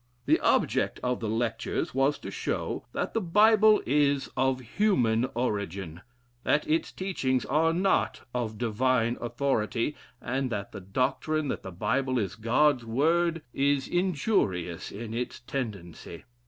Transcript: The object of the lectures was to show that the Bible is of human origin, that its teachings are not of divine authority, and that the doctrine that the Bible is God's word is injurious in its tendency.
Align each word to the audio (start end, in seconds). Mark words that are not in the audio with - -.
The 0.25 0.39
object 0.39 0.99
of 1.03 1.19
the 1.19 1.29
lectures 1.29 1.93
was 1.93 2.17
to 2.17 2.31
show 2.31 2.85
that 2.91 3.13
the 3.13 3.21
Bible 3.21 3.83
is 3.85 4.31
of 4.35 4.59
human 4.59 5.25
origin, 5.35 6.01
that 6.43 6.67
its 6.67 6.91
teachings 6.91 7.45
are 7.45 7.71
not 7.71 8.21
of 8.33 8.57
divine 8.57 9.15
authority, 9.21 9.95
and 10.19 10.49
that 10.49 10.71
the 10.71 10.81
doctrine 10.81 11.49
that 11.49 11.61
the 11.61 11.71
Bible 11.71 12.17
is 12.17 12.33
God's 12.33 12.83
word 12.83 13.43
is 13.53 13.87
injurious 13.87 14.91
in 14.91 15.13
its 15.13 15.39
tendency. 15.41 16.23